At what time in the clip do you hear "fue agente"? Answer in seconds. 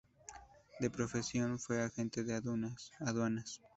1.59-2.23